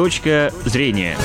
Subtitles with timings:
[0.00, 1.18] Точка зрения.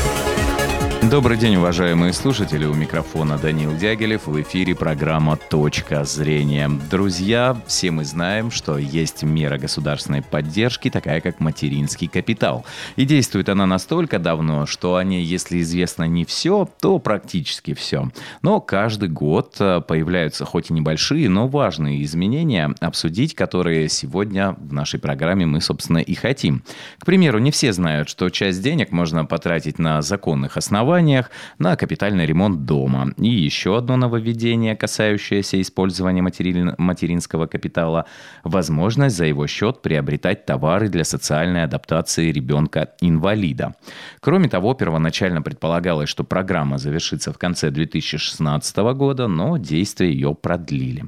[1.11, 2.65] Добрый день, уважаемые слушатели.
[2.65, 4.25] У микрофона Данил Дягилев.
[4.25, 6.67] В эфире программа «Точка зрения».
[6.89, 12.65] Друзья, все мы знаем, что есть мера государственной поддержки, такая как материнский капитал.
[12.95, 18.09] И действует она настолько давно, что о ней, если известно не все, то практически все.
[18.41, 24.73] Но каждый год э, появляются хоть и небольшие, но важные изменения, обсудить которые сегодня в
[24.73, 26.63] нашей программе мы, собственно, и хотим.
[26.97, 31.75] К примеру, не все знают, что часть денег можно потратить на законных основаниях, основаниях на
[31.75, 33.13] капитальный ремонт дома.
[33.17, 38.05] И еще одно нововведение, касающееся использования материнского капитала–
[38.43, 43.75] возможность за его счет приобретать товары для социальной адаптации ребенка-инвалида.
[44.21, 51.05] Кроме того, первоначально предполагалось, что программа завершится в конце 2016 года, но действие ее продлили.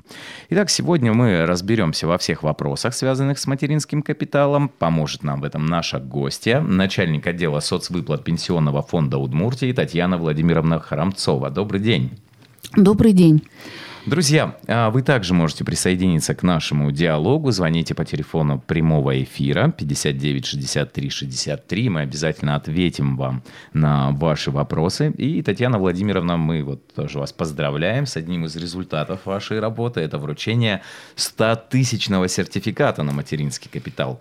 [0.49, 4.69] Итак, сегодня мы разберемся во всех вопросах, связанных с материнским капиталом.
[4.69, 11.51] Поможет нам в этом наша гостья, начальник отдела соцвыплат Пенсионного фонда Удмуртии Татьяна Владимировна Харамцова.
[11.51, 12.09] Добрый день.
[12.75, 13.43] Добрый день.
[14.07, 17.51] Друзья, а вы также можете присоединиться к нашему диалогу.
[17.51, 21.89] Звоните по телефону прямого эфира 59 63 63.
[21.89, 25.11] Мы обязательно ответим вам на ваши вопросы.
[25.11, 29.99] И, Татьяна Владимировна, мы вот тоже вас поздравляем с одним из результатов вашей работы.
[29.99, 30.81] Это вручение
[31.17, 34.19] 100-тысячного сертификата на материнский капитал.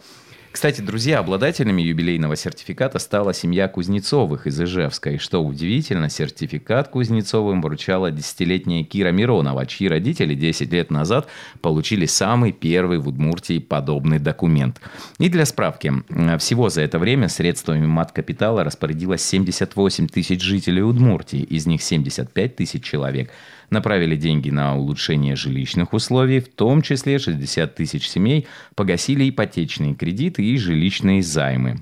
[0.56, 5.10] Кстати, друзья, обладателями юбилейного сертификата стала семья Кузнецовых из Ижевска.
[5.10, 11.28] И что удивительно, сертификат Кузнецовым вручала десятилетняя Кира Миронова, чьи родители 10 лет назад
[11.60, 14.80] получили самый первый в Удмуртии подобный документ.
[15.18, 15.92] И для справки,
[16.38, 22.82] всего за это время средствами мат-капитала распорядилось 78 тысяч жителей Удмуртии, из них 75 тысяч
[22.82, 23.30] человек–
[23.70, 30.42] направили деньги на улучшение жилищных условий, в том числе 60 тысяч семей погасили ипотечные кредиты
[30.52, 31.78] и жилищные займы.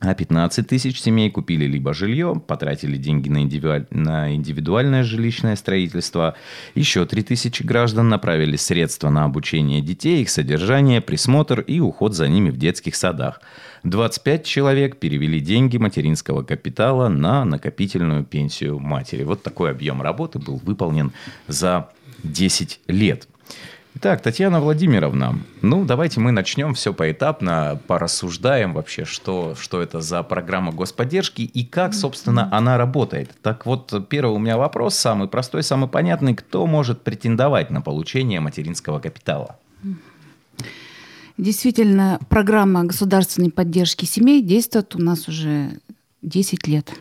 [0.00, 3.86] А 15 тысяч семей купили либо жилье, потратили деньги на, индивидуаль...
[3.90, 6.34] на индивидуальное жилищное строительство.
[6.74, 12.28] Еще 3 тысячи граждан направили средства на обучение детей, их содержание, присмотр и уход за
[12.28, 13.40] ними в детских садах.
[13.84, 19.22] 25 человек перевели деньги материнского капитала на накопительную пенсию матери.
[19.22, 21.12] Вот такой объем работы был выполнен
[21.48, 21.88] за
[22.22, 23.28] 10 лет.
[23.98, 30.22] Итак, Татьяна Владимировна, ну давайте мы начнем все поэтапно, порассуждаем вообще, что, что это за
[30.22, 33.30] программа господдержки и как, собственно, она работает.
[33.40, 36.34] Так вот, первый у меня вопрос, самый простой, самый понятный.
[36.34, 39.58] Кто может претендовать на получение материнского капитала?
[41.38, 45.70] Действительно, программа государственной поддержки семей действует у нас уже
[46.20, 46.92] 10 лет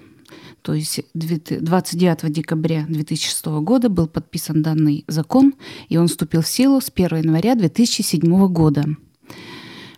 [0.66, 5.53] то есть 29 декабря 2006 года был подписан данный закон,
[5.90, 8.84] и он вступил в силу с 1 января 2007 года.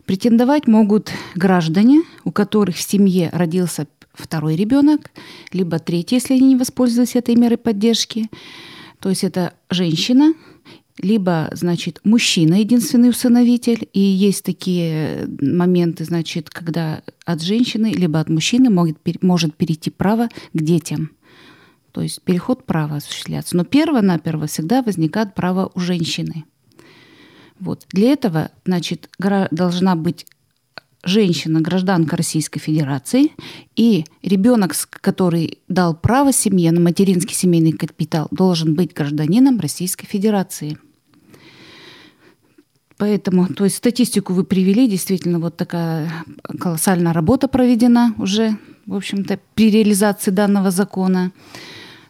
[0.05, 5.09] Претендовать могут граждане, у которых в семье родился второй ребенок,
[5.53, 8.29] либо третий, если они не воспользовались этой мерой поддержки.
[8.99, 10.33] То есть это женщина,
[10.99, 18.29] либо, значит, мужчина единственный усыновитель, и есть такие моменты, значит, когда от женщины либо от
[18.29, 21.11] мужчины может, может перейти право к детям.
[21.91, 23.55] То есть переход права осуществляться.
[23.57, 26.45] Но перво-наперво всегда возникает право у женщины.
[27.59, 27.85] Вот.
[27.91, 30.27] Для этого, значит, должна быть
[31.03, 33.31] женщина, гражданка Российской Федерации,
[33.75, 40.77] и ребенок, который дал право семье на материнский семейный капитал, должен быть гражданином Российской Федерации–
[42.97, 46.11] Поэтому, то есть статистику вы привели, действительно вот такая
[46.59, 51.31] колоссальная работа проведена уже, в общем-то, при реализации данного закона.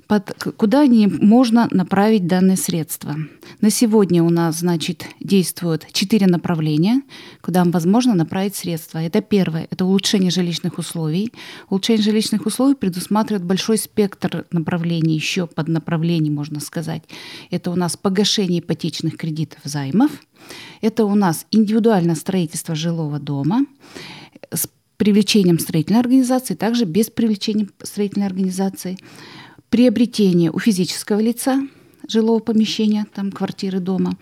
[0.07, 3.15] Под, куда не можно направить данные средства?
[3.61, 7.01] На сегодня у нас, значит, действуют четыре направления,
[7.41, 8.99] куда возможно направить средства.
[8.99, 11.33] Это первое, это улучшение жилищных условий.
[11.69, 17.03] Улучшение жилищных условий предусматривает большой спектр направлений, еще под направлений, можно сказать.
[17.51, 20.11] Это у нас погашение ипотечных кредитов, займов–
[20.81, 23.65] это у нас индивидуальное строительство жилого дома
[24.51, 28.97] с привлечением строительной организации, также без привлечения строительной организации,
[29.69, 31.67] приобретение у физического лица
[32.07, 34.17] жилого помещения, там квартиры дома.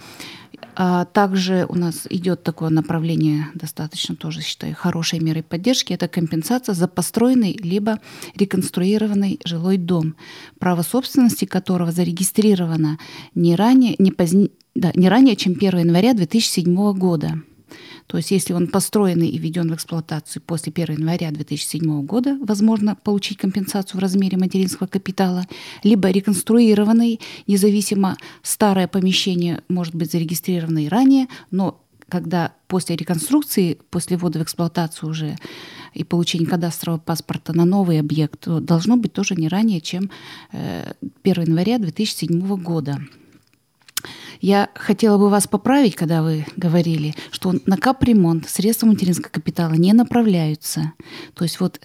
[0.78, 5.94] А также у нас идет такое направление, достаточно тоже, считаю, хорошей мерой поддержки.
[5.94, 8.00] Это компенсация за построенный либо
[8.36, 10.16] реконструированный жилой дом,
[10.60, 13.00] право собственности которого зарегистрировано
[13.36, 17.42] не ранее, не позднее, да, не ранее, чем 1 января 2007 года.
[18.08, 22.96] То есть если он построенный и введен в эксплуатацию после 1 января 2007 года, возможно
[22.96, 25.46] получить компенсацию в размере материнского капитала,
[25.84, 34.18] либо реконструированный, независимо старое помещение может быть зарегистрировано и ранее, но когда после реконструкции, после
[34.18, 35.38] ввода в эксплуатацию уже
[35.96, 40.12] и получение кадастрового паспорта на новый объект должно быть тоже не ранее, чем
[40.52, 40.94] 1
[41.24, 43.00] января 2007 года.
[44.42, 49.94] Я хотела бы вас поправить, когда вы говорили, что на капремонт средства материнского капитала не
[49.94, 50.94] направляются.
[51.34, 51.80] То есть вот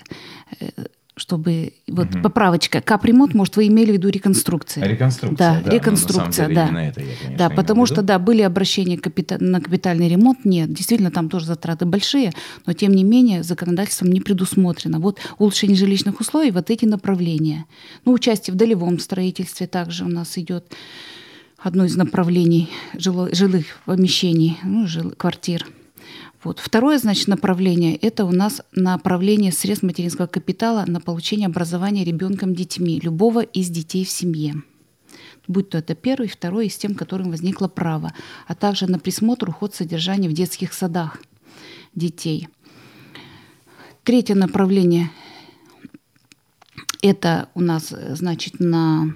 [1.20, 2.22] чтобы вот угу.
[2.22, 4.87] поправочка капремонт, может, вы имели в виду реконструкция?
[4.87, 6.64] Реконструкция, да, да реконструкция, ну, да.
[6.82, 11.11] Это я, конечно, да, потому что да, были обращения капита- на капитальный ремонт, нет, действительно
[11.11, 12.32] там тоже затраты большие,
[12.64, 14.99] но тем не менее законодательством не предусмотрено.
[14.99, 17.67] Вот улучшение жилищных условий, вот эти направления.
[18.06, 20.72] Ну, участие в долевом строительстве также у нас идет
[21.60, 25.66] одно из направлений жило- жилых помещений, ну, жил- квартир.
[26.42, 26.58] Вот.
[26.58, 32.98] Второе, значит, направление– это у нас направление средств материнского капитала на получение образования ребенком детьми,
[33.02, 34.62] любого из детей в семье.
[35.46, 38.14] Будь то это первый, второй из тем, которым возникло право,
[38.46, 41.18] а также на присмотр, уход, содержание в детских садах
[41.94, 42.48] детей.
[44.02, 45.10] Третье направление–
[47.02, 49.14] это у нас, значит, на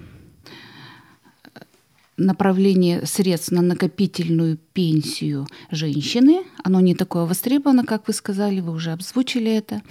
[2.16, 6.44] направление средств на накопительную пенсию женщины.
[6.62, 9.82] Оно не такое востребовано, как вы сказали, вы уже обзвучили это.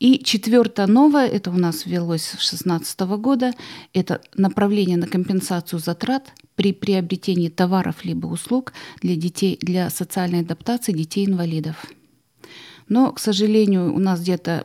[0.00, 3.54] И четвертое новое, это у нас ввелось с 2016 года,
[3.92, 10.92] это направление на компенсацию затрат при приобретении товаров либо услуг для детей, для социальной адаптации
[10.92, 11.86] детей-инвалидов.
[12.88, 14.64] Но, к сожалению, у нас где-то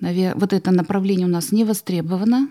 [0.00, 2.48] вот это направление у нас не востребовано,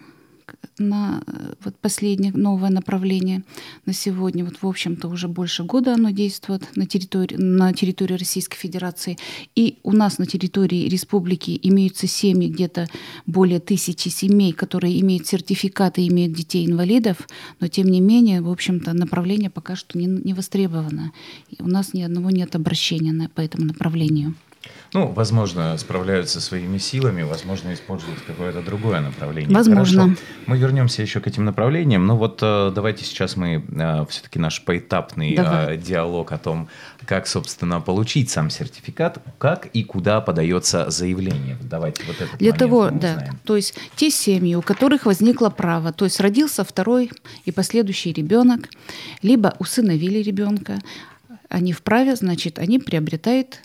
[0.77, 3.43] на э, вот последнее новое направление
[3.85, 4.43] на сегодня.
[4.45, 9.17] Вот, в общем-то, уже больше года оно действует на территории, на территории Российской Федерации.
[9.55, 12.87] И у нас на территории республики имеются семьи, где-то
[13.25, 17.27] более тысячи семей, которые имеют сертификаты, имеют детей-инвалидов,
[17.59, 21.11] но тем не менее, в общем-то, направление пока что не, не востребовано.
[21.49, 24.35] И у нас ни одного нет обращения на, по этому направлению.
[24.93, 29.55] Ну, возможно, справляются своими силами, возможно, используют какое-то другое направление.
[29.55, 30.03] Возможно.
[30.03, 30.21] Хорошо.
[30.45, 34.63] Мы вернемся еще к этим направлениям, но вот э, давайте сейчас мы э, все-таки наш
[34.63, 36.69] поэтапный э, диалог о том,
[37.05, 41.57] как, собственно, получить сам сертификат, как и куда подается заявление.
[41.61, 42.37] Давайте вот это.
[42.37, 43.39] Для того, да, узнаем.
[43.45, 47.11] то есть те семьи, у которых возникло право, то есть родился второй
[47.45, 48.69] и последующий ребенок,
[49.23, 50.79] либо усыновили ребенка,
[51.49, 53.59] они вправе, значит, они приобретают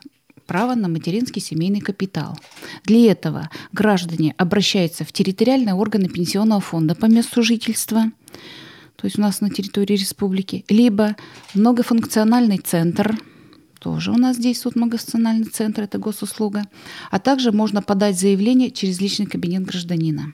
[0.49, 2.37] право на материнский семейный капитал.
[2.85, 8.11] Для этого граждане обращаются в территориальные органы пенсионного фонда по месту жительства,
[8.97, 11.15] то есть у нас на территории республики, либо
[11.55, 13.17] многофункциональный центр,
[13.79, 16.65] тоже у нас действует многофункциональный центр, это госуслуга,
[17.11, 20.33] а также можно подать заявление через личный кабинет гражданина.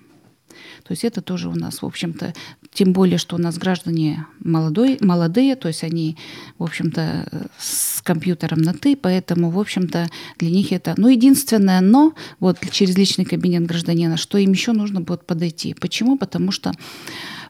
[0.84, 2.34] То есть это тоже у нас, в общем-то,
[2.72, 6.16] тем более, что у нас граждане молодой, молодые, то есть они,
[6.58, 10.94] в общем-то, с компьютером на «ты», поэтому, в общем-то, для них это...
[10.98, 15.74] Ну, единственное «но» вот через личный кабинет гражданина, что им еще нужно будет подойти.
[15.74, 16.18] Почему?
[16.18, 16.72] Потому что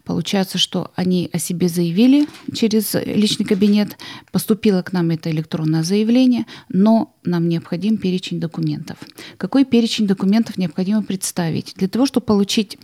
[0.05, 3.97] Получается, что они о себе заявили через личный кабинет,
[4.33, 8.99] поступило к нам это электронное заявление, но нам необходим перечень документов.
[9.39, 11.73] Какой перечень документов необходимо представить?
[11.77, 12.79] Для того, чтобы получить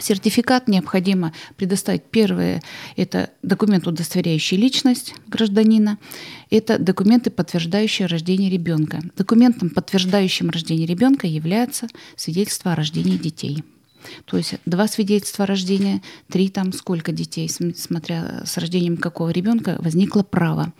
[0.00, 2.04] Сертификат необходимо предоставить.
[2.04, 2.62] Первое–
[2.96, 5.98] это документ, удостоверяющий личность гражданина.
[6.50, 9.00] Это документы, подтверждающие рождение ребенка.
[9.16, 13.62] Документом, подтверждающим рождение ребенка, является свидетельство о рождении детей.
[14.24, 19.76] То есть два свидетельства о рождении, три там сколько детей, смотря с рождением какого ребенка
[19.80, 20.72] возникло право.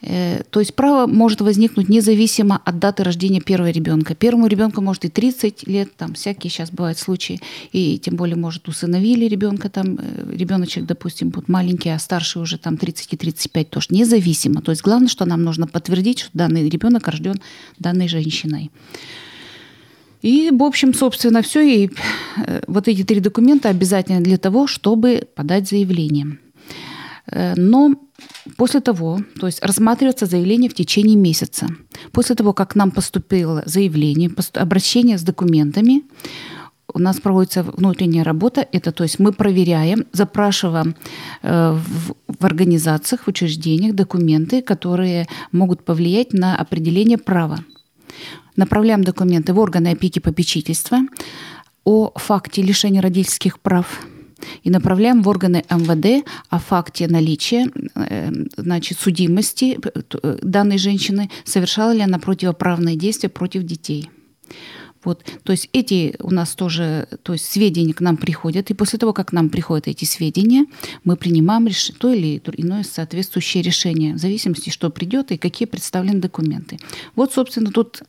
[0.00, 4.14] Э, то есть право может возникнуть независимо от даты рождения первого ребенка.
[4.14, 7.40] Первому ребенку может и 30 лет, там всякие сейчас бывают случаи,
[7.72, 12.58] и тем более может усыновили ребенка, там э, ребеночек, допустим, будет маленький, а старший уже
[12.58, 14.62] там 30 и 35 тоже, независимо.
[14.62, 17.40] То есть главное, что нам нужно подтвердить, что данный ребенок рожден
[17.78, 18.70] данной женщиной.
[20.22, 21.60] И, в общем, собственно, все.
[21.60, 21.90] И
[22.36, 26.38] э, вот эти три документа обязательно для того, чтобы подать заявление.
[27.32, 27.94] Но
[28.56, 31.68] После того, то есть рассматривается заявление в течение месяца.
[32.10, 36.02] После того, как нам поступило заявление, обращение с документами,
[36.92, 38.66] у нас проводится внутренняя работа.
[38.72, 40.96] Это то есть мы проверяем, запрашиваем
[41.42, 41.78] э,
[42.26, 47.58] в организациях, в учреждениях документы, которые могут повлиять на определение права.
[48.56, 50.98] Направляем документы в органы опеки попечительства
[51.84, 54.00] о факте лишения родительских прав–
[54.62, 61.92] и направляем в органы МВД о факте наличия э, значит, судимости э, данной женщины, совершала
[61.92, 64.10] ли она противоправные действия против детей.
[65.04, 68.98] Вот, то есть эти у нас тоже, то есть сведения к нам приходят, и после
[68.98, 70.66] того, как к нам приходят эти сведения,
[71.04, 71.92] мы принимаем реш...
[71.98, 76.78] то или иное соответствующее решение, в зависимости, что придет и какие представлены документы.
[77.14, 78.02] Вот, собственно, тут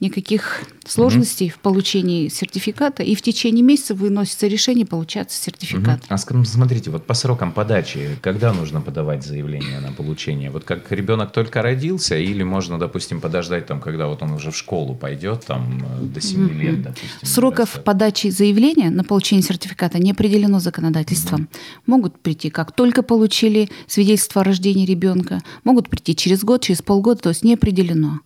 [0.00, 1.54] никаких сложностей угу.
[1.54, 6.04] в получении сертификата, и в течение месяца выносится решение, получается сертификат.
[6.04, 6.06] Угу.
[6.08, 10.50] А смотрите, вот по срокам подачи, когда нужно подавать заявление на получение?
[10.50, 14.56] Вот как ребенок только родился, или можно, допустим, подождать, там, когда вот он уже в
[14.56, 16.54] школу пойдет, там, э, до 7 угу.
[16.54, 17.08] лет, допустим?
[17.22, 21.42] Сроков подачи заявления на получение сертификата не определено законодательством.
[21.42, 21.48] Угу.
[21.86, 27.20] Могут прийти, как только получили свидетельство о рождении ребенка, могут прийти через год, через полгода,
[27.20, 28.20] то есть не определено.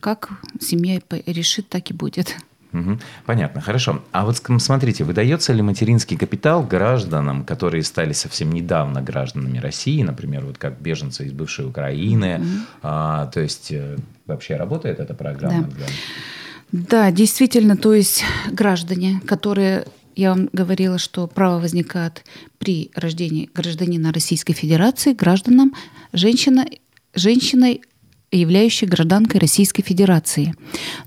[0.00, 0.30] Как
[0.60, 2.36] семья решит, так и будет.
[2.72, 2.98] Угу.
[3.26, 4.02] Понятно, хорошо.
[4.12, 10.44] А вот смотрите, выдается ли материнский капитал гражданам, которые стали совсем недавно гражданами России, например,
[10.44, 12.38] вот как беженцы из бывшей Украины?
[12.38, 12.46] Угу.
[12.82, 15.64] А, то есть э, вообще работает эта программа?
[15.64, 15.76] Да.
[15.76, 15.86] Для...
[16.72, 22.24] да, действительно, то есть граждане, которые я вам говорила, что право возникает
[22.58, 25.74] при рождении гражданина Российской Федерации, гражданам,
[26.12, 26.66] женщина,
[27.14, 27.82] женщиной
[28.32, 30.54] являющей гражданкой Российской Федерации.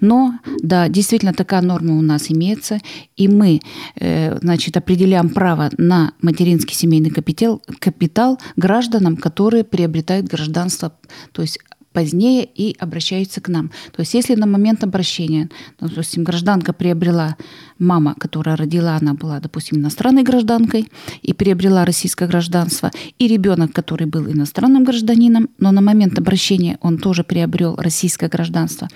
[0.02, 2.80] Но, да, действительно такая норма у нас имеется,
[3.16, 3.62] и мы,
[3.96, 10.94] э, значит, определяем право на материнский семейный капитал, капитал гражданам, которые приобретают гражданство,
[11.32, 11.60] то есть
[11.94, 13.70] позднее и обращаются к нам.
[13.92, 17.38] То есть если на момент обращения, ну, допустим, гражданка приобрела,
[17.80, 20.90] мама, которая родила, она была, допустим, иностранной гражданкой
[21.22, 26.98] и приобрела российское гражданство, и ребенок, который был иностранным гражданином, но на момент обращения он
[26.98, 28.88] тоже приобрел российское гражданство,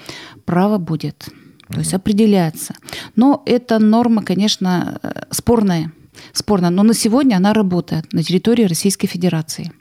[0.46, 1.30] право будет.
[1.70, 2.76] То есть определяется.
[3.16, 5.92] Но эта норма, конечно, э, спорная.
[6.34, 9.72] Спорная, но на сегодня она работает на территории Российской Федерации.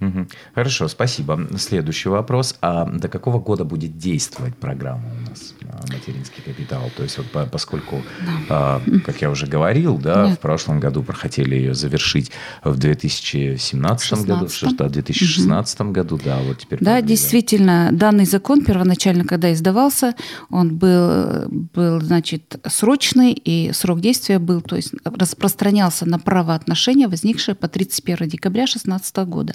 [0.00, 0.26] Угу.
[0.54, 1.48] Хорошо, спасибо.
[1.56, 2.56] Следующий вопрос.
[2.60, 6.90] А до какого года будет действовать программа у нас а, «Материнский капитал»?
[6.96, 8.02] То есть, вот поскольку,
[8.48, 8.80] да.
[9.04, 12.30] как я уже говорил, да, в прошлом году хотели ее завершить
[12.62, 14.26] в 2017 16.
[14.26, 15.90] году, в 2016 угу.
[15.92, 16.78] году, да, вот теперь...
[16.80, 20.14] Да, действительно, данный закон первоначально, когда издавался,
[20.50, 27.54] он был, был, значит, срочный, и срок действия был, то есть распространялся на правоотношения, возникшие
[27.54, 29.54] по 31 декабря 2016 года.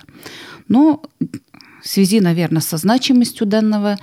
[0.68, 1.04] Но
[1.82, 3.98] в связи, наверное, со значимостью данного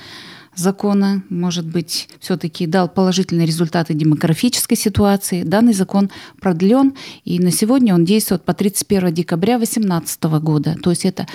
[0.55, 5.43] закона, может быть, все-таки дал положительные результаты демографической ситуации.
[5.43, 10.77] Данный закон продлен, и на сегодня он действует по 31 декабря 2018 года.
[10.83, 11.27] То есть это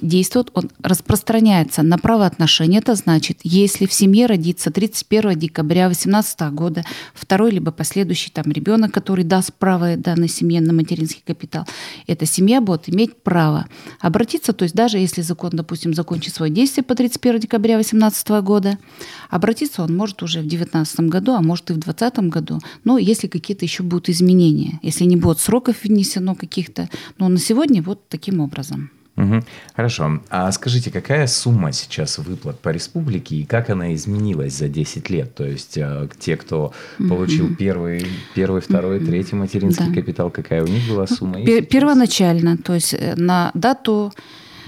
[0.00, 2.78] действует, он распространяется на правоотношения.
[2.78, 8.92] Это значит, если в семье родится 31 декабря 2018 года второй либо последующий там ребенок,
[8.92, 11.66] который даст право данной семье на материнский капитал,
[12.06, 13.66] эта семья будет иметь право
[14.00, 18.59] обратиться, то есть даже если закон, допустим, закончит свое действие по 31 декабря 2018 года,
[18.60, 18.78] года.
[19.30, 22.60] Обратиться он может уже в 2019 году, а может и в 2020 году.
[22.84, 26.88] Но если какие-то еще будут изменения, если не будет сроков внесено каких-то.
[27.18, 28.90] Но на сегодня вот таким образом.
[29.16, 29.42] Угу.
[29.76, 30.20] Хорошо.
[30.30, 35.34] А скажите, какая сумма сейчас выплат по республике и как она изменилась за 10 лет?
[35.34, 37.54] То есть э, те, кто получил угу.
[37.56, 39.06] первый, первый, второй, угу.
[39.06, 39.94] третий материнский да.
[39.94, 41.44] капитал, какая у них была сумма?
[41.44, 44.12] Первоначально, то есть э, на дату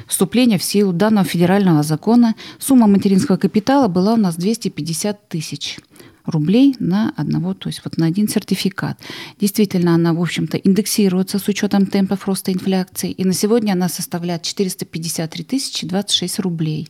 [0.06, 2.34] вступления в силу данного федерального закона.
[2.58, 5.78] Сумма материнского капитала была у нас 250 тысяч
[6.24, 8.98] рублей на одного, то есть вот на один сертификат.
[9.40, 14.42] Действительно, она, в общем-то, индексируется с учетом темпов роста инфляции, и на сегодня она составляет
[14.42, 16.88] 453 тысячи 26 рублей.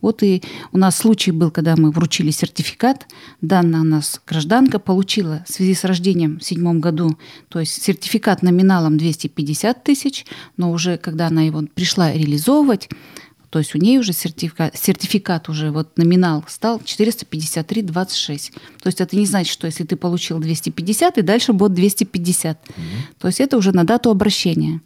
[0.00, 3.06] Вот и у нас случай был, когда мы вручили сертификат,
[3.40, 8.42] данная у нас гражданка получила в связи с рождением в седьмом году, то есть сертификат
[8.42, 10.26] номиналом 250 тысяч,
[10.56, 12.88] но уже когда она его пришла реализовывать,
[13.52, 18.52] то есть у нее уже сертификат, сертификат уже вот номинал стал 453,26.
[18.82, 22.58] То есть это не значит, что если ты получил 250, и дальше будет 250.
[22.58, 22.76] Угу.
[23.18, 24.80] То есть это уже на дату обращения.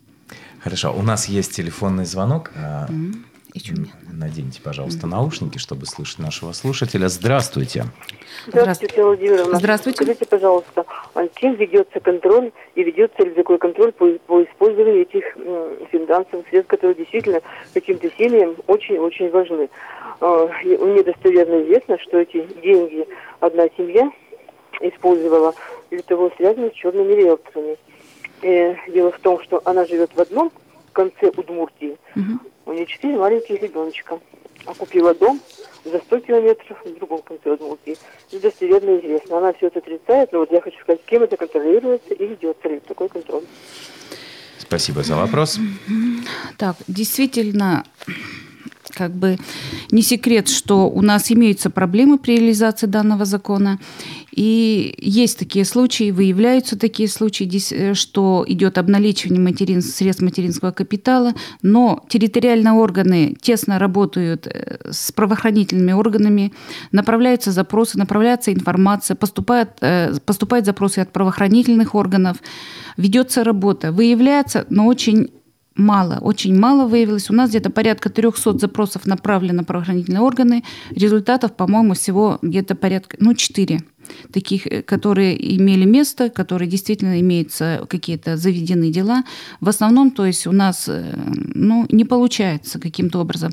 [0.59, 0.93] Хорошо.
[0.93, 2.51] У нас есть телефонный звонок.
[2.89, 3.13] Угу.
[4.13, 7.09] Наденьте, пожалуйста, наушники, чтобы слышать нашего слушателя.
[7.09, 7.85] Здравствуйте.
[8.47, 9.59] Здравствуйте, Владимировна.
[9.59, 9.97] Здравствуйте.
[9.97, 10.85] Скажите, пожалуйста,
[11.15, 15.25] а кем ведется контроль и ведется ли такой контроль по, по использованию этих
[15.91, 17.41] финансовых средств, которые действительно
[17.75, 19.69] каким-то семьям очень-очень важны?
[20.21, 23.07] А, мне достоверно известно, что эти деньги
[23.41, 24.11] одна семья
[24.81, 25.55] использовала
[25.91, 27.77] для того связано с черными риэлторами.
[28.43, 30.53] И дело в том, что она живет в одном
[30.93, 32.39] конце Удмуртии, угу.
[32.67, 34.19] У нее четыре маленьких ребеночка.
[34.67, 35.41] А купила дом
[35.85, 37.97] за 100 километров в другом конце Удмуртии.
[38.33, 39.39] Достоверно известно.
[39.39, 42.81] Она все это отрицает, но вот я хочу сказать, кем это контролируется и ведется ли
[42.81, 43.45] такой контроль.
[44.59, 45.61] Спасибо за вопрос.
[46.57, 47.85] Так, действительно,
[48.97, 49.39] как бы
[49.93, 53.79] не секрет, что у нас имеются проблемы при реализации данного закона.
[54.37, 61.33] И есть такие случаи, выявляются такие случаи, э, что идет обналичивание материн, средств материнского капитала,
[61.63, 66.53] но территориальные органы тесно работают э, с правоохранительными органами,
[66.93, 72.37] направляются запросы, направляется информация, поступают, э, поступают запросы от правоохранительных органов,
[72.99, 75.31] ведется работа, выявляется, но очень
[75.77, 77.31] мало, очень мало выявилось.
[77.31, 80.63] У нас где-то порядка 300 запросов направлено на правоохранительные органы.
[80.91, 83.83] Результатов, по-моему, всего где-то порядка, ну, 4
[84.33, 89.25] таких, э, которые имели место, которые действительно имеются какие-то заведенные дела.
[89.61, 91.15] В основном, то есть у нас э,
[91.55, 93.53] ну, не получается каким-то образом.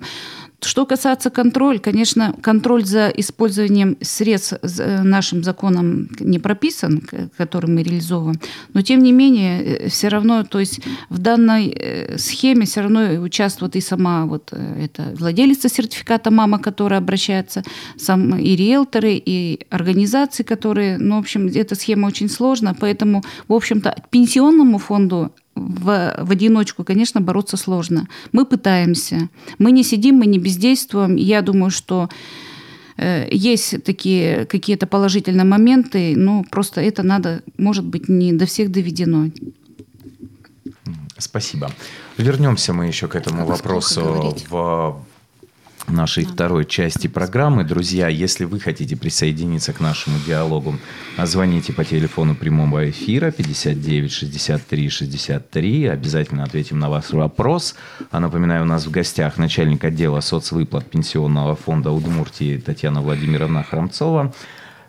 [0.63, 7.01] Что касается контроля, конечно, контроль за использованием средств э, нашим законом не прописан,
[7.37, 8.39] который мы реализовываем,
[8.73, 10.79] но тем не менее э, все равно, то есть
[11.09, 16.99] в данной э, схеме все равно участвует и сама вот эта владелица сертификата мама, которая
[16.99, 17.63] обращается,
[17.97, 23.53] сам и риэлторы, и организации, которые, ну, в общем, эта схема очень сложна, поэтому, в
[23.53, 28.07] общем-то, пенсионному фонду в, в одиночку, конечно, бороться сложно.
[28.31, 29.29] Мы пытаемся.
[29.59, 31.15] Мы не сидим, мы не бездействуем.
[31.15, 32.09] Я думаю, что
[32.97, 38.71] э, есть такие какие-то положительные моменты, но просто это надо, может быть, не до всех
[38.71, 39.29] доведено.
[41.17, 41.71] Спасибо.
[42.17, 45.05] Вернемся мы еще к этому вопросу в
[45.87, 47.63] нашей второй части программы.
[47.63, 50.77] Друзья, если вы хотите присоединиться к нашему диалогу,
[51.17, 55.85] звоните по телефону прямого эфира 59 63 63.
[55.87, 57.75] Обязательно ответим на ваш вопрос.
[58.11, 64.33] А напоминаю, у нас в гостях начальник отдела соцвыплат Пенсионного фонда Удмуртии Татьяна Владимировна Храмцова.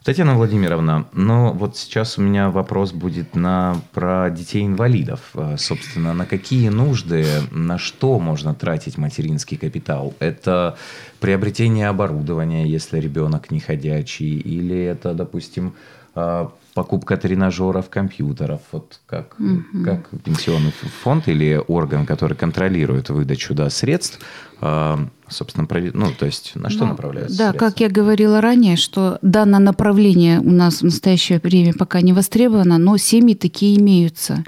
[0.05, 5.21] Татьяна Владимировна, ну вот сейчас у меня вопрос будет на, про детей-инвалидов.
[5.33, 10.13] Э, собственно, на какие нужды, на что можно тратить материнский капитал?
[10.19, 10.77] Это
[11.21, 15.73] приобретение оборудования, если ребенок не ходячий, или это, допустим,
[16.15, 19.85] э, покупка тренажеров, компьютеров, вот как, угу.
[19.85, 24.21] как пенсионный фонд или орган, который контролирует выдачу да, средств,
[24.65, 24.97] э,
[25.29, 27.69] собственно, ну, то есть на что ну, направляются Да, средства?
[27.69, 32.79] как я говорила ранее, что данное направление у нас в настоящее время пока не востребовано,
[32.79, 34.45] но семьи такие имеются.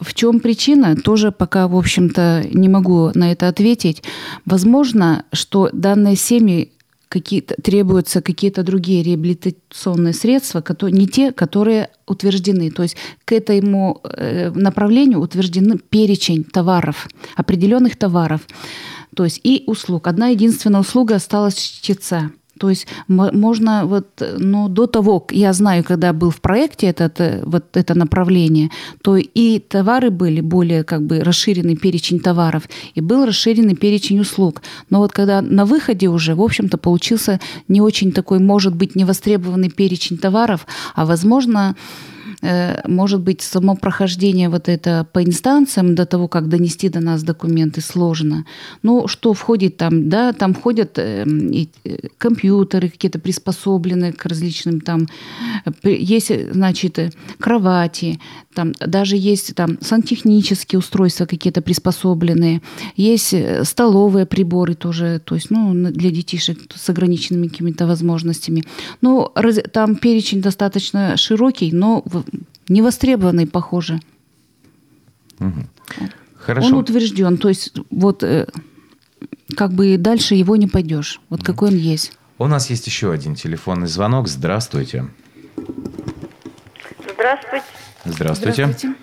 [0.00, 4.02] В чем причина, тоже пока, в общем-то, не могу на это ответить.
[4.44, 6.72] Возможно, что данные семьи
[7.08, 12.70] какие-то, требуются какие-то другие реабилитационные средства, которые, не те, которые утверждены.
[12.70, 18.42] То есть к этому э, направлению утверждены перечень товаров, определенных товаров.
[19.14, 20.06] То есть и услуг.
[20.06, 22.30] Одна единственная услуга осталась чтеца.
[22.58, 24.06] То есть можно вот,
[24.38, 28.70] ну, до того, я знаю, когда был в проекте этот, э, вот это направление,
[29.02, 34.62] то и товары были более как бы расширенный перечень товаров, и был расширенный перечень услуг.
[34.90, 39.70] Но вот когда на выходе уже, в общем-то, получился не очень такой, может быть, невостребованный
[39.70, 41.74] перечень товаров, а возможно,
[42.40, 47.80] может быть, само прохождение вот это по инстанциям до того, как донести до нас документы,
[47.80, 48.44] сложно.
[48.82, 55.08] Ну, что входит там, да, там входят эм, э, компьютеры какие-то приспособленные к различным там,
[55.82, 56.98] есть, значит,
[57.40, 58.20] кровати,
[58.54, 62.60] там даже есть там сантехнические устройства какие-то приспособленные,
[62.96, 68.64] есть э, столовые приборы тоже, то есть, ну, для детишек с ограниченными какими-то возможностями.
[69.00, 69.32] Ну,
[69.72, 72.04] там перечень достаточно широкий, но
[72.68, 74.00] невостребованный, похоже.
[75.40, 75.66] Угу.
[76.36, 76.68] Хорошо.
[76.68, 78.46] Он утвержден, то есть вот э,
[79.56, 81.20] как бы дальше его не пойдешь.
[81.28, 81.46] Вот угу.
[81.46, 82.16] какой он есть.
[82.38, 84.28] У нас есть еще один телефонный звонок.
[84.28, 85.06] Здравствуйте.
[87.12, 87.64] Здравствуйте.
[88.04, 88.64] Здравствуйте.
[88.64, 88.94] Здравствуйте.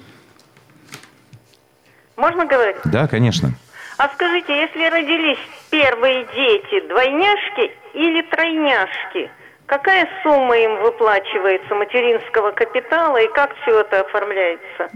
[2.16, 2.78] Можно говорить?
[2.86, 3.54] Да, конечно.
[3.98, 9.30] А скажите, если родились первые дети, двойняшки или тройняшки–
[9.68, 14.90] Какая сумма им выплачивается материнского капитала и как все это оформляется?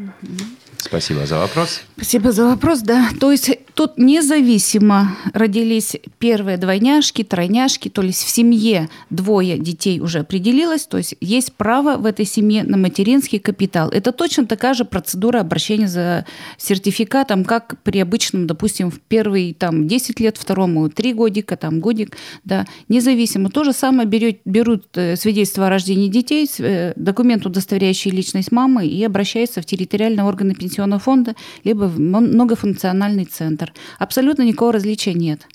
[0.82, 1.82] Спасибо за вопрос.
[1.96, 3.10] Спасибо за вопрос, да.
[3.20, 10.20] То есть тут независимо родились первые двойняшки, тройняшки, то есть в семье двое детей уже
[10.20, 13.90] определилось, то есть есть право в этой семье на материнский капитал.
[13.90, 16.26] Это точно такая же процедура обращения за
[16.58, 22.18] сертификатом, как при обычном, допустим, в первый там 10 лет, второму 3 годика, там годик,
[22.46, 23.50] да, независимо.
[23.50, 28.88] То же самое берет, берут э, свидетельство о рождении детей, э, документ, удостоверяющий личность мамы
[28.88, 33.74] и обращаются в территориальные органы пенсионного пенсионного фонда, либо в многофункциональный центр.
[33.98, 35.48] Абсолютно никакого различия нет.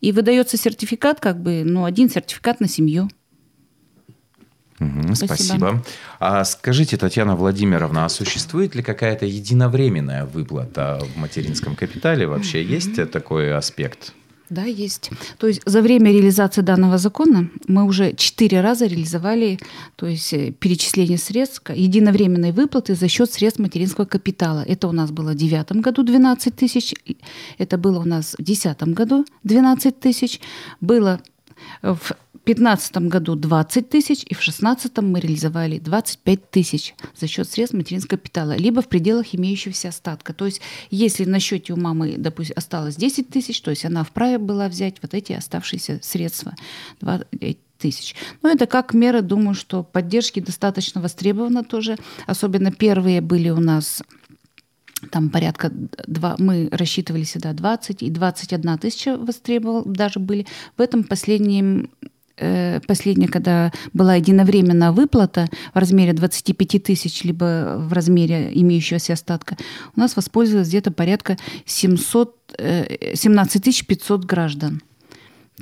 [0.00, 3.08] И выдается сертификат, как бы, ну, один сертификат на семью.
[4.80, 5.34] Угу, спасибо.
[5.34, 5.84] спасибо.
[6.18, 12.26] А скажите, Татьяна Владимировна, а существует ли какая-то единовременная выплата в материнском капитале?
[12.26, 14.14] Вообще есть такой аспект?
[14.52, 15.10] Да, есть.
[15.38, 19.58] То есть за время реализации данного закона мы уже четыре раза реализовали
[19.96, 24.62] то есть, э, перечисление средств единовременной выплаты за счет средств материнского капитала.
[24.68, 26.94] Это у нас было в 2009 году 12 тысяч,
[27.56, 30.38] это было у нас в 2010 году 12 тысяч,
[30.82, 31.18] было
[31.82, 32.12] в
[32.44, 38.18] 2015 году 20 тысяч, и в 2016 мы реализовали 25 тысяч за счет средств материнского
[38.18, 40.32] капитала, либо в пределах имеющегося остатка.
[40.32, 44.38] То есть если на счете у мамы, допустим, осталось 10 тысяч, то есть она вправе
[44.38, 46.54] была взять вот эти оставшиеся средства,
[47.00, 47.20] 2
[47.78, 48.14] тысяч.
[48.42, 51.96] Но это как мера, думаю, что поддержки достаточно востребовано тоже.
[52.26, 54.02] Особенно первые были у нас
[55.10, 55.70] там порядка
[56.06, 60.46] два, мы рассчитывали всегда 20 и 21 тысяча востребовал даже были.
[60.76, 61.90] В этом последнем
[62.86, 69.56] последняя, когда была единовременная выплата в размере 25 тысяч, либо в размере имеющегося остатка,
[69.96, 72.36] у нас воспользовалось где-то порядка 700,
[73.14, 74.82] 17 500 граждан.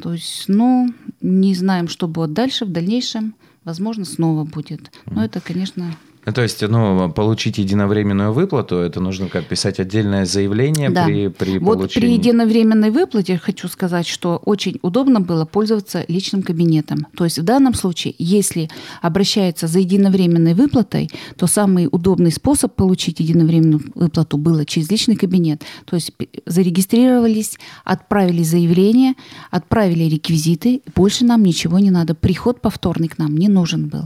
[0.00, 0.88] То есть, ну,
[1.20, 4.90] не знаем, что будет дальше, в дальнейшем, возможно, снова будет.
[5.06, 5.94] Но это, конечно,
[6.26, 11.06] ну, то есть, ну, получить единовременную выплату, это нужно как писать отдельное заявление да.
[11.06, 12.06] при, при вот получении.
[12.06, 17.06] При единовременной выплате хочу сказать, что очень удобно было пользоваться личным кабинетом.
[17.16, 18.68] То есть в данном случае, если
[19.00, 25.62] обращается за единовременной выплатой, то самый удобный способ получить единовременную выплату было через личный кабинет.
[25.87, 26.12] То есть
[26.44, 29.14] зарегистрировались, отправили заявление,
[29.50, 32.14] отправили реквизиты, больше нам ничего не надо.
[32.14, 34.02] Приход повторный к нам не нужен был.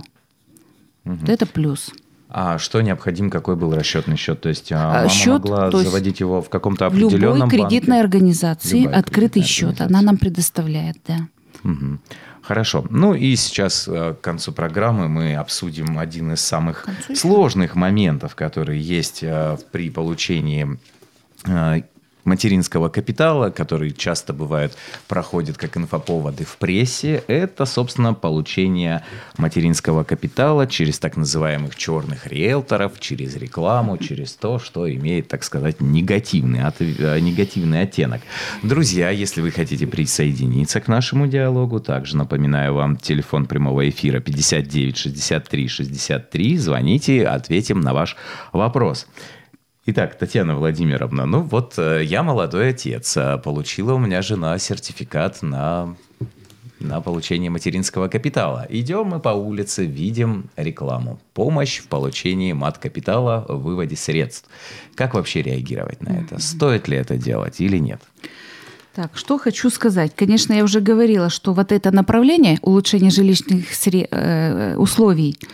[1.04, 1.16] Угу.
[1.20, 1.92] Вот это плюс.
[2.36, 4.40] А что необходим, какой был расчетный счет?
[4.40, 8.04] То есть а, мама счет, могла заводить его в каком-то определенном любой кредитной банке?
[8.04, 11.28] организации Любая открытый счет, она нам предоставляет, да.
[11.62, 11.98] Угу.
[12.42, 12.84] Хорошо.
[12.90, 18.82] Ну и сейчас э, к концу программы мы обсудим один из самых сложных моментов, которые
[18.82, 20.76] есть э, при получении
[21.46, 21.82] э,
[22.24, 24.76] материнского капитала, который часто бывает
[25.08, 29.04] проходит как инфоповоды в прессе, это, собственно, получение
[29.38, 35.80] материнского капитала через так называемых черных риэлторов, через рекламу, через то, что имеет, так сказать,
[35.80, 38.22] негативный, от, э, негативный оттенок.
[38.62, 44.96] Друзья, если вы хотите присоединиться к нашему диалогу, также напоминаю вам телефон прямого эфира 59
[44.96, 46.56] 63 63.
[46.56, 48.16] Звоните, ответим на ваш
[48.52, 49.06] вопрос.
[49.86, 55.42] Итак, Татьяна Владимировна, ну вот э, я молодой отец, а получила у меня жена сертификат
[55.42, 55.94] на,
[56.80, 58.66] на получение материнского капитала.
[58.70, 61.20] Идем мы по улице, видим рекламу.
[61.34, 64.48] Помощь в получении мат-капитала в выводе средств.
[64.94, 66.40] Как вообще реагировать на это?
[66.40, 68.00] Стоит ли это делать или нет?
[68.94, 70.12] Так, что хочу сказать.
[70.16, 75.38] Конечно, я уже говорила, что вот это направление улучшения жилищных э, условий–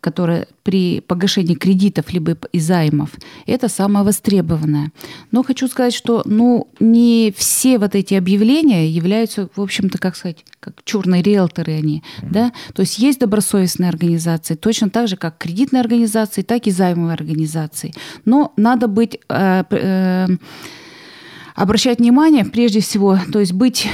[0.00, 3.10] которое при погашении кредитов либо и займов,
[3.46, 4.92] это самое востребованное.
[5.30, 10.44] Но хочу сказать, что ну, не все вот эти объявления являются, в общем-то, как сказать,
[10.60, 12.02] как черные риэлторы они.
[12.20, 12.30] Mm-hmm.
[12.30, 12.52] Да?
[12.74, 17.94] То есть есть добросовестные организации, точно так же, как кредитные организации, так и займовые организации.
[18.24, 19.18] Но надо быть...
[19.28, 20.26] Э, э,
[21.58, 23.88] обращать внимание, прежде всего, то есть быть,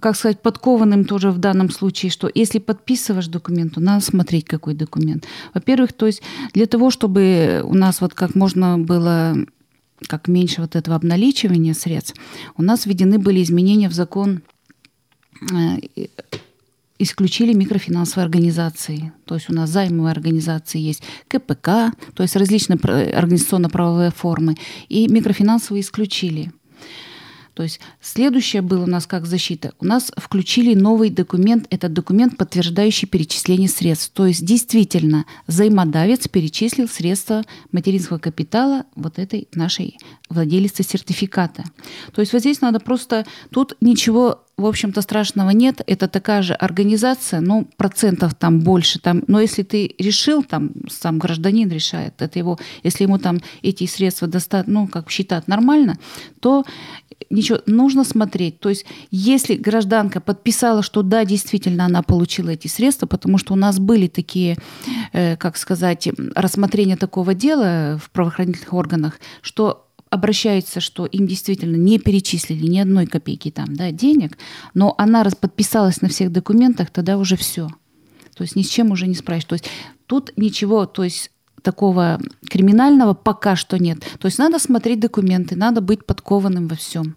[0.00, 4.74] как сказать, подкованным тоже в данном случае, что если подписываешь документ, то надо смотреть, какой
[4.74, 5.24] документ.
[5.54, 9.34] Во-первых, то есть для того, чтобы у нас вот как можно было
[10.06, 12.14] как меньше вот этого обналичивания средств,
[12.56, 14.42] у нас введены были изменения в закон
[15.50, 15.78] э,
[16.98, 19.12] исключили микрофинансовые организации.
[19.24, 24.56] То есть у нас займовые организации есть КПК, то есть различные организационно-правовые формы,
[24.90, 26.52] и микрофинансовые исключили.
[27.54, 29.74] То есть следующее было у нас как защита.
[29.80, 34.12] У нас включили новый документ, это документ, подтверждающий перечисление средств.
[34.14, 41.64] То есть действительно взаимодавец перечислил средства материнского капитала вот этой нашей владелицы сертификата.
[42.14, 43.26] То есть вот здесь надо просто...
[43.50, 45.80] Тут ничего в общем-то, страшного нет.
[45.86, 48.98] Это такая же организация, ну, процентов там больше.
[48.98, 53.86] Там, но если ты решил, там, сам гражданин решает, это его, если ему там эти
[53.86, 55.98] средства достаточно, ну, как считать нормально,
[56.40, 56.64] то
[57.30, 58.60] ничего, нужно смотреть.
[58.60, 63.56] То есть, если гражданка подписала, что да, действительно она получила эти средства, потому что у
[63.56, 64.56] нас были такие,
[65.12, 71.98] э, как сказать, рассмотрения такого дела в правоохранительных органах, что обращаются, что им действительно не
[71.98, 74.36] перечислили ни одной копейки там, да, денег,
[74.74, 77.68] но она подписалась на всех документах, тогда уже все.
[78.36, 79.44] То есть ни с чем уже не справишь.
[79.44, 79.66] То есть
[80.06, 81.30] тут ничего, то есть
[81.62, 84.00] такого криминального пока что нет.
[84.18, 87.16] То есть надо смотреть документы, надо быть подкованным во всем.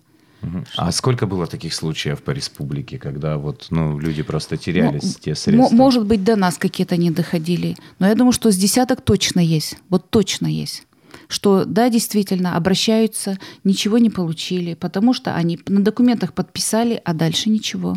[0.76, 5.36] А сколько было таких случаев по республике, когда вот, ну, люди просто терялись ну, те
[5.36, 5.74] средства?
[5.74, 7.78] Может быть, до нас какие-то не доходили.
[8.00, 9.78] Но я думаю, что с десяток точно есть.
[9.90, 10.86] Вот точно есть.
[11.28, 17.50] Что да, действительно, обращаются, ничего не получили, потому что они на документах подписали, а дальше
[17.50, 17.96] ничего.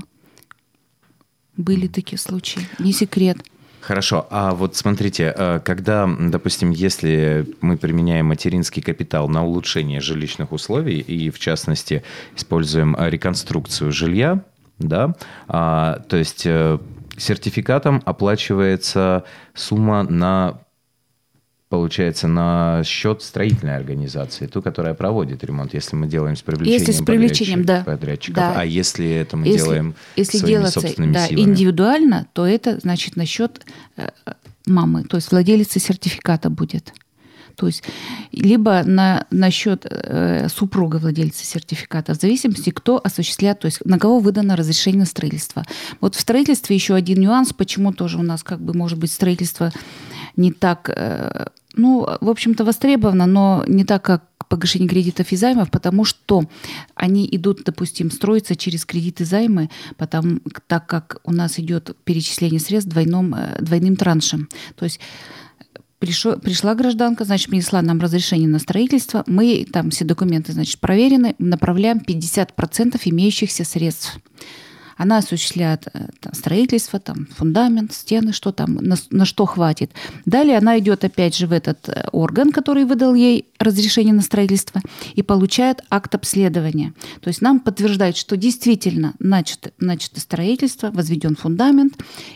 [1.57, 3.39] Были такие случаи, не секрет.
[3.87, 10.51] Хорошо, а вот смотрите, э, когда, допустим, если мы применяем материнский капитал на улучшение жилищных
[10.51, 12.03] условий и, в частности,
[12.35, 14.43] используем реконструкцию жилья,
[14.81, 15.15] да,
[15.47, 16.79] а, то есть э,
[17.17, 19.23] сертификатом оплачивается
[19.55, 20.59] сумма на
[21.69, 26.93] получается, на счет строительной организации, ту, которая проводит ремонт, если мы делаем с привлечением, если
[26.93, 27.83] с привлечением да.
[27.85, 28.37] подрядчиков.
[28.37, 28.61] Да.
[28.61, 31.51] А если это мы если, делаем если своими делается, собственными да, силами?
[31.51, 33.65] индивидуально, то это значит на счет
[33.97, 34.09] э,
[34.67, 36.93] мамы, то есть владелицы сертификата будет.
[37.57, 37.83] То есть
[38.33, 43.99] либо на, на счет э, супруга владельца сертификата, в зависимости, кто осуществляет, то есть на
[43.99, 45.65] кого выдано разрешение на строительство.
[46.01, 49.73] Вот в строительстве еще один нюанс, почему тоже у нас как бы может быть строительство
[50.37, 55.71] не так, э, ну, в общем-то, востребовано, но не так, как погашение кредитов и займов,
[55.71, 56.45] потому что
[56.95, 62.91] они идут, допустим, строятся через кредиты займы, потому, так как у нас идет перечисление средств
[62.91, 64.49] двойным, э, двойным траншем.
[64.77, 65.01] То есть
[65.99, 69.25] пришла гражданка, значит, принесла нам разрешение на строительство.
[69.27, 74.19] Мы, там все документы, значит, проверены, направляем 50% имеющихся средств.
[74.97, 79.93] Она осуществляет э, там, строительство, там, фундамент, стены, что там, на, на что хватит.
[80.25, 84.81] Далее она идет опять же в этот э, орган, который выдал ей разрешение на строительство,
[85.15, 86.95] и получает акт обследования.
[87.21, 91.95] То есть нам подтверждает, что действительно начато, начато строительство, возведен фундамент,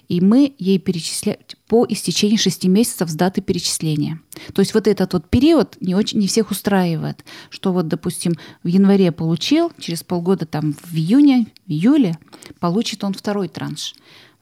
[0.09, 4.21] и мы ей перечисляем по истечении 6 месяцев с даты перечисления.
[4.55, 8.69] То есть вот этот вот период не, очень, не всех устраивает, что вот, допустим, в
[8.69, 12.19] январе получил, через полгода там в июне, в июле
[12.59, 13.95] получит он второй транш.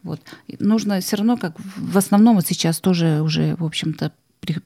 [0.03, 0.21] Вот.
[0.59, 4.13] Нужно все равно, как в основном вот сейчас тоже уже, в общем-то,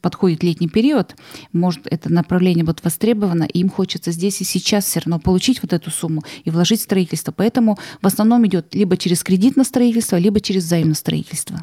[0.00, 1.16] подходит летний период,
[1.52, 5.72] может, это направление вот востребовано, и им хочется здесь и сейчас все равно получить вот
[5.72, 7.32] эту сумму и вложить в строительство.
[7.32, 11.62] Поэтому в основном идет либо через кредит на строительство, либо через займ на строительство.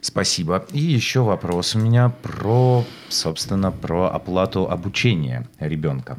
[0.00, 0.64] Спасибо.
[0.72, 6.18] И еще вопрос у меня про, собственно, про оплату обучения ребенка.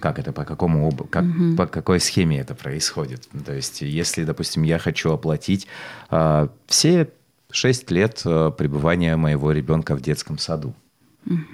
[0.00, 1.56] Как это, по какому, как, угу.
[1.56, 3.28] по какой схеме это происходит?
[3.44, 5.66] То есть, если, допустим, я хочу оплатить
[6.10, 7.08] э, все
[7.50, 10.74] шесть лет э, пребывания моего ребенка в детском саду,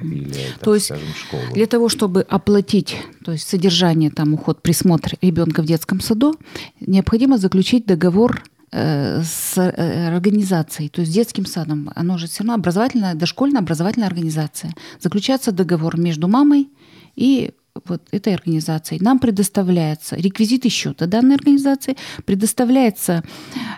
[0.02, 1.42] или, так то есть скажем, школу.
[1.52, 6.36] для того, чтобы оплатить то есть содержание, там, уход, присмотр ребенка в детском саду,
[6.80, 8.42] необходимо заключить договор
[8.74, 14.74] с э, организацией, то есть детским садом, оно же все равно образовательная, дошкольная образовательная организация.
[15.00, 16.70] Заключается договор между мамой
[17.14, 17.52] и
[17.84, 19.00] вот этой организацией.
[19.00, 23.22] Нам предоставляется реквизиты счета данной организации, предоставляется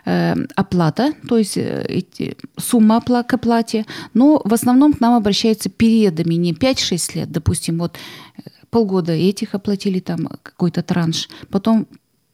[0.07, 5.69] э, оплата, то есть э, эти, сумма к оплате, но в основном к нам обращаются
[5.69, 7.99] периодами, не 5-6 лет, допустим, вот
[8.71, 11.87] полгода этих оплатили там какой-то транш, потом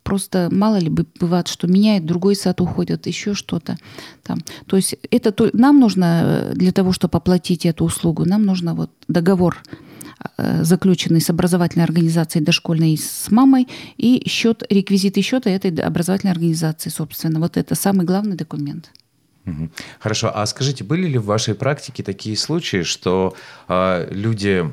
[0.03, 3.77] Просто мало ли бывает, что меняет, другой сад уходит, еще что-то
[4.23, 4.39] там.
[4.67, 8.91] То есть это нам нужно э, для того, чтобы оплатить эту услугу, нам нужно вот
[9.09, 9.63] договор
[10.39, 16.91] э, заключенный с образовательной организацией дошкольной с мамой и счет, реквизиты счета этой образовательной организации,
[16.91, 17.39] собственно.
[17.39, 18.91] Вот это самый главный документ.
[19.99, 20.31] Хорошо.
[20.35, 23.35] А скажите, были ли в вашей практике такие случаи, что
[23.69, 24.71] э, люди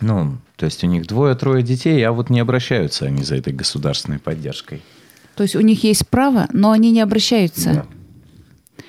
[0.00, 4.18] ну, то есть у них двое-трое детей, а вот не обращаются они за этой государственной
[4.18, 4.82] поддержкой.
[5.36, 7.72] То есть у них есть право, но они не обращаются.
[7.74, 8.84] Да.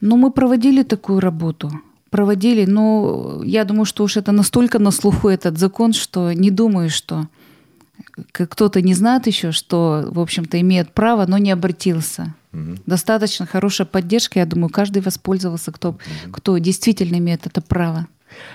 [0.00, 1.72] Ну, мы проводили такую работу.
[2.10, 6.88] Проводили, но я думаю, что уж это настолько на слуху этот закон, что не думаю,
[6.88, 7.26] что
[8.32, 12.34] кто-то не знает еще, что, в общем-то, имеет право, но не обратился.
[12.52, 12.76] Угу.
[12.86, 15.98] Достаточно хорошая поддержка, я думаю, каждый воспользовался, кто, угу.
[16.32, 18.06] кто действительно имеет это право.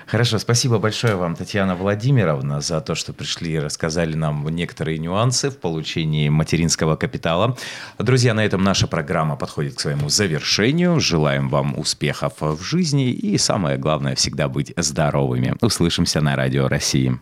[0.05, 5.49] Хорошо, спасибо большое вам, Татьяна Владимировна, за то, что пришли и рассказали нам некоторые нюансы
[5.49, 7.57] в получении материнского капитала.
[7.97, 10.99] Друзья, на этом наша программа подходит к своему завершению.
[10.99, 15.55] Желаем вам успехов в жизни и, самое главное, всегда быть здоровыми.
[15.62, 17.19] Услышимся на Радио России.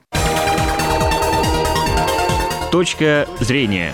[2.72, 3.94] Точка зрения.